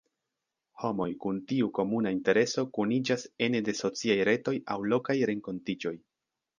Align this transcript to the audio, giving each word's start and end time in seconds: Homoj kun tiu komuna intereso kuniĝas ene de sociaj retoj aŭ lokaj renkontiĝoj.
Homoj 0.83 1.07
kun 1.25 1.41
tiu 1.51 1.69
komuna 1.81 2.15
intereso 2.17 2.65
kuniĝas 2.79 3.29
ene 3.49 3.65
de 3.71 3.79
sociaj 3.85 4.19
retoj 4.33 4.59
aŭ 4.77 4.83
lokaj 4.91 5.23
renkontiĝoj. 5.35 5.99